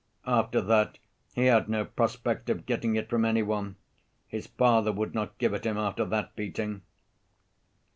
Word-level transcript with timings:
After 0.25 0.61
that 0.61 0.97
he 1.35 1.45
had 1.45 1.69
no 1.69 1.85
prospect 1.85 2.49
of 2.49 2.65
getting 2.65 2.95
it 2.95 3.07
from 3.07 3.23
any 3.23 3.43
one; 3.43 3.75
his 4.27 4.47
father 4.47 4.91
would 4.91 5.13
not 5.13 5.37
give 5.37 5.53
it 5.53 5.63
him 5.63 5.77
after 5.77 6.05
that 6.05 6.35
beating. 6.35 6.81